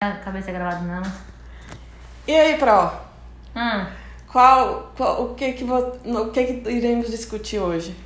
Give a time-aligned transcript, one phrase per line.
[0.00, 1.02] a cabeça gravada não.
[2.24, 2.92] E aí, Pro?
[3.56, 3.86] Hum.
[4.30, 7.96] Qual, qual- o que que o que que iremos discutir hoje?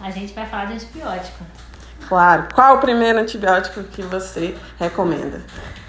[0.00, 1.44] A gente vai falar de antibiótico.
[2.08, 2.48] Claro.
[2.54, 5.42] Qual o primeiro antibiótico que você recomenda?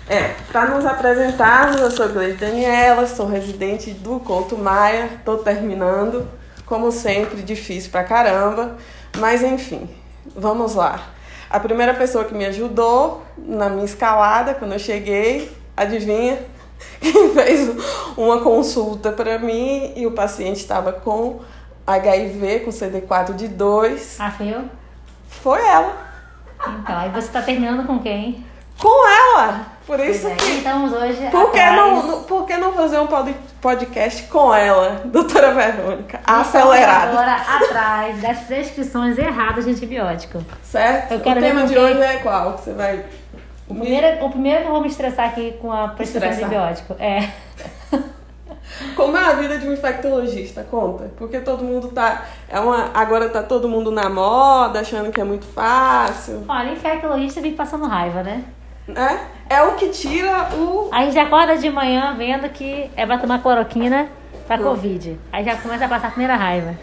[0.10, 6.30] É, para nos apresentarmos, eu sou Gleide Daniela, sou residente do Couto Maia, tô terminando,
[6.66, 8.76] como sempre, difícil pra caramba,
[9.18, 9.90] mas enfim,
[10.36, 11.02] vamos lá.
[11.54, 16.40] A primeira pessoa que me ajudou na minha escalada, quando eu cheguei, adivinha?
[17.00, 17.70] Quem fez
[18.18, 21.42] uma consulta para mim e o paciente estava com
[21.86, 24.64] HIV, com CD4 de 2, Ah, foi eu?
[25.30, 25.96] foi ela.
[26.82, 28.44] Então, aí você tá terminando com quem?
[28.80, 29.68] Com ela!
[29.86, 30.52] Por isso é, que.
[30.58, 35.02] Estamos hoje Por que, não, não- por que não fazer um pod- podcast com ela,
[35.06, 36.20] doutora Verônica?
[36.20, 37.12] Estamos Acelerada.
[37.12, 40.44] Agora atrás das prescrições erradas de antibiótico.
[40.64, 41.16] Certo?
[41.16, 42.58] O tema de hoje é qual?
[42.58, 43.06] Você vai.
[43.68, 46.96] O primeiro, o primeiro que eu vou me estressar aqui com a prescrição de antibiótico.
[47.00, 47.30] É.
[48.96, 50.64] Como é a vida de um infectologista?
[50.64, 51.12] Conta.
[51.18, 52.24] Porque todo mundo tá.
[52.50, 56.44] É uma, agora tá todo mundo na moda, achando que é muito fácil.
[56.48, 58.44] Olha, infectologista vive passando raiva, né?
[58.88, 59.20] Né?
[59.50, 60.90] É o que tira o.
[60.92, 64.08] Aí já acorda de manhã vendo que é pra tomar cloroquina
[64.48, 65.18] pra Covid.
[65.32, 66.76] Aí já começa a passar a primeira raiva.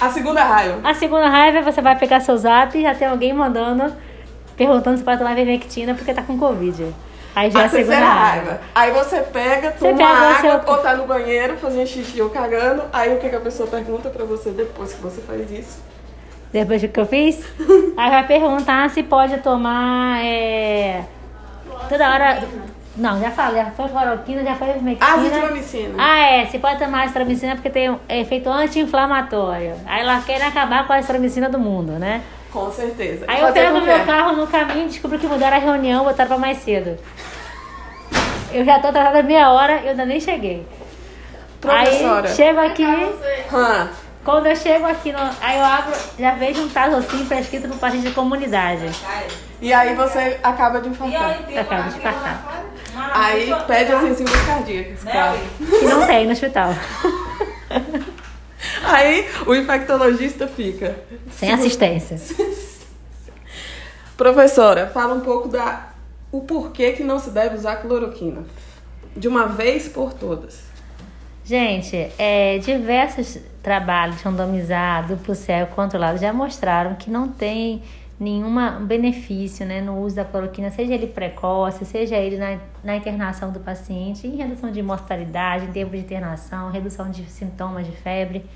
[0.00, 0.80] A segunda raiva.
[0.88, 3.94] A segunda raiva é você vai pegar seu zap e já tem alguém mandando,
[4.56, 6.94] perguntando se pode tomar ivermectina porque tá com Covid.
[7.36, 8.14] Aí já é a a segunda raiva.
[8.46, 8.60] raiva.
[8.74, 12.22] Aí você pega, Você toma pega o água, seu- ou tá no banheiro fazendo xixi
[12.22, 12.82] ou cagando.
[12.92, 15.78] Aí o que, que a pessoa pergunta pra você depois que você faz isso?
[16.52, 17.44] Depois do que eu fiz,
[17.96, 21.04] aí vai perguntar se pode tomar é,
[21.88, 22.42] toda hora.
[22.96, 25.14] Não, já falei, já foi cloroquina, já foi ivermectina.
[25.14, 25.94] Azitromicina.
[25.96, 26.46] Ah, é.
[26.46, 29.74] Se pode tomar azitromicina porque tem efeito anti-inflamatório.
[29.86, 32.20] Aí ela quer acabar com a azitromicina do mundo, né?
[32.52, 33.24] Com certeza.
[33.28, 36.38] Aí eu pego meu carro no caminho e descubro que mudaram a reunião, botaram pra
[36.38, 36.98] mais cedo.
[38.52, 40.66] Eu já tô atrasada meia hora e eu ainda nem cheguei.
[41.60, 42.28] Professora.
[42.28, 42.84] Aí chego aqui,
[43.52, 43.88] Hã?
[44.24, 48.08] Quando eu chego aqui, no, aí eu abro, já vejo um tazocinho prescrito pro paciente
[48.08, 48.90] de comunidade.
[49.60, 51.44] E aí você acaba de infartar.
[51.48, 52.64] Eu acabo de infartar.
[53.12, 55.38] Aí pede as enzimas cardíacas, claro.
[55.60, 56.74] E não tem no hospital.
[58.84, 60.98] Aí o infectologista fica.
[61.32, 62.20] Sem assistência.
[64.16, 65.90] Professora, fala um pouco da
[66.30, 68.44] o porquê que não se deve usar cloroquina.
[69.16, 70.60] De uma vez por todas.
[71.50, 77.82] Gente, é, diversos trabalhos randomizados, duplo cego, controlados, já mostraram que não tem
[78.20, 78.54] nenhum
[78.86, 83.58] benefício né, no uso da cloroquina, seja ele precoce, seja ele na, na internação do
[83.58, 88.46] paciente, em redução de mortalidade, em tempo de internação, redução de sintomas de febre.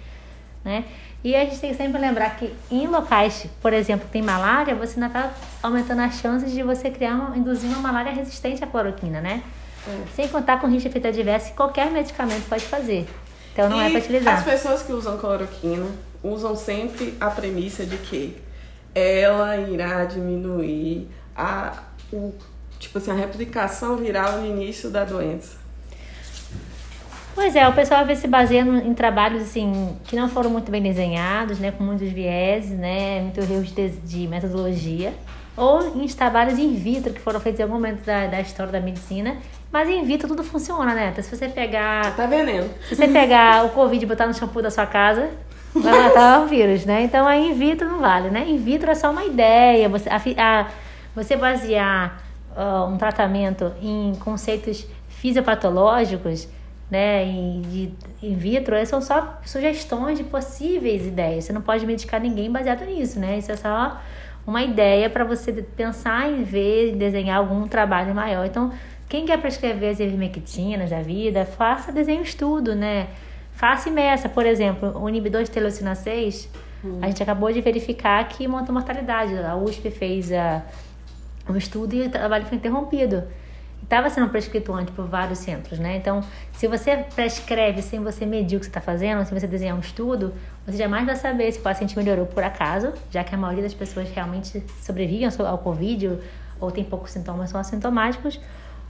[0.65, 0.85] Né?
[1.25, 4.73] E a gente tem que sempre lembrar que em locais, por exemplo, que tem malária,
[4.73, 8.69] você ainda está aumentando as chances de você criar uma, induzir uma malária resistente à
[8.69, 9.43] cloroquina, né?
[10.15, 13.07] Sem contar com risco de efeito adverso que qualquer medicamento pode fazer.
[13.53, 14.39] Então não é E para utilizar.
[14.39, 15.87] As pessoas que usam cloroquina
[16.23, 18.37] usam sempre a premissa de que
[18.95, 22.33] ela irá diminuir a, o,
[22.79, 25.57] tipo assim, a replicação viral no início da doença.
[27.35, 30.51] Pois é, o pessoal às vezes se baseia no- em trabalhos assim que não foram
[30.51, 35.13] muito bem desenhados, né, com muitos vieses, né, muito erros de, de metodologia,
[35.57, 38.81] ou em trabalhos in vitro que foram feitos em algum momento da, da história da
[38.81, 39.37] medicina,
[39.73, 41.11] mas in vitro tudo funciona, né?
[41.13, 42.69] Então, se você pegar Tá veneno.
[42.89, 45.31] Se você pegar o Covid e botar no shampoo da sua casa,
[45.75, 47.03] vai matar o vírus, né?
[47.03, 48.45] Então a in vitro não vale, né?
[48.49, 49.89] In vitro é só uma ideia.
[49.89, 50.67] Você, a, a-
[51.15, 52.21] você basear
[52.57, 56.49] ah, um tratamento em conceitos fisiopatológicos,
[56.91, 57.25] né?
[57.25, 61.45] De in vitro, são só sugestões de possíveis ideias.
[61.45, 63.39] Você não pode medicar ninguém baseado nisso, né?
[63.39, 64.01] Isso é só
[64.47, 68.45] uma ideia para você pensar em ver, desenhar algum trabalho maior.
[68.47, 68.73] Então,
[69.09, 73.09] quem quer prescrever as ivermectinas da vida, faça desenho estudo, né?
[73.53, 76.51] Faça meça, por exemplo, o inibidor de telocina 6,
[77.01, 79.37] a gente acabou de verificar que monta mortalidade.
[79.39, 80.63] A USP fez a,
[81.49, 83.25] um estudo e o trabalho foi interrompido.
[83.85, 85.97] Estava sendo prescrito antes por vários centros, né?
[85.97, 86.23] Então,
[86.55, 89.81] se você prescreve sem você medir o que você está fazendo, se você desenhar um
[89.81, 90.33] estudo,
[90.67, 93.75] você jamais vai saber se o paciente melhorou por acaso, já que a maioria das
[93.75, 96.21] pessoas realmente sobrevivem ao Covid ou,
[96.61, 98.41] ou tem poucos sintomas, são assintomáticos,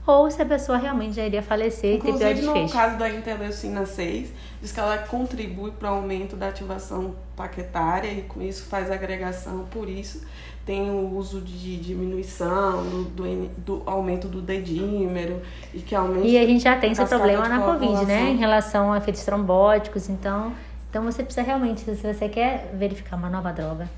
[0.05, 2.73] ou se a pessoa realmente já iria falecer e ter pior Inclusive, no desfecho.
[2.73, 4.31] caso da interleucina 6,
[4.61, 9.65] diz que ela contribui para o aumento da ativação paquetária e com isso faz agregação.
[9.71, 10.21] Por isso,
[10.65, 15.41] tem o uso de diminuição, do, do, do aumento do dedímero
[15.73, 16.27] e que aumenta.
[16.27, 18.29] E a gente já tem esse problema na Covid, né?
[18.29, 20.09] Em relação a efeitos trombóticos.
[20.09, 20.53] Então,
[20.89, 23.89] então você precisa realmente, se você quer verificar uma nova droga,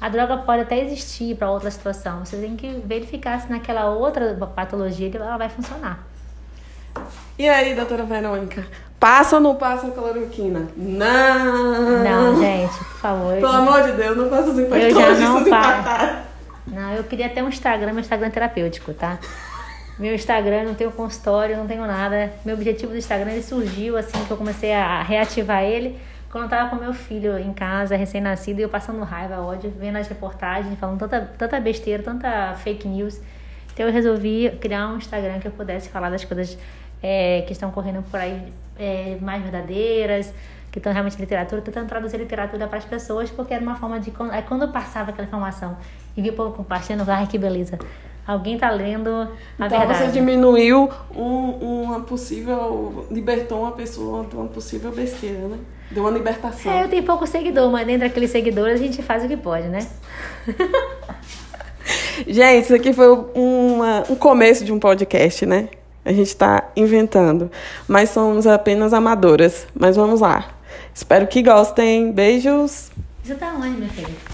[0.00, 2.24] A droga pode até existir para outra situação.
[2.24, 6.06] Você tem que verificar se naquela outra patologia ela vai funcionar.
[7.38, 8.66] E aí, doutora Verônica?
[8.98, 10.68] Passa ou não passa a cloroquina?
[10.76, 12.04] Não!
[12.04, 13.34] Não, gente, por favor.
[13.34, 16.18] Pelo amor de Deus, não faça assim Eu já não paro.
[16.66, 19.18] Não, eu queria ter um Instagram, meu Instagram é terapêutico, tá?
[19.98, 22.32] Meu Instagram, não tenho consultório, não tenho nada.
[22.44, 25.98] Meu objetivo do Instagram, ele surgiu assim que eu comecei a reativar ele
[26.30, 29.96] quando eu tava com meu filho em casa, recém-nascido, e eu passando raiva, ódio, vendo
[29.96, 33.20] as reportagens, falando tanta, tanta besteira, tanta fake news.
[33.72, 36.56] Então eu resolvi criar um Instagram que eu pudesse falar das coisas
[37.02, 40.32] é, que estão correndo por aí é, mais verdadeiras,
[40.70, 44.12] que estão realmente literatura, tentando traduzir literatura para as pessoas, porque era uma forma de.
[44.30, 45.76] Aí quando eu passava aquela informação
[46.16, 47.76] e vi o povo compartilhando, ai que beleza.
[48.30, 49.10] Alguém está lendo
[49.58, 50.04] a então, verdade.
[50.04, 53.04] você diminuiu um, uma possível.
[53.10, 55.58] libertou uma pessoa de uma possível besteira, né?
[55.90, 56.70] Deu uma libertação.
[56.70, 59.66] É, eu tenho pouco seguidor, mas dentro daqueles seguidores a gente faz o que pode,
[59.66, 59.84] né?
[62.24, 65.68] gente, isso aqui foi uma, um começo de um podcast, né?
[66.04, 67.50] A gente está inventando.
[67.88, 69.66] Mas somos apenas amadoras.
[69.74, 70.50] Mas vamos lá.
[70.94, 72.12] Espero que gostem.
[72.12, 72.92] Beijos.
[73.24, 74.29] Isso tá onde, minha filha?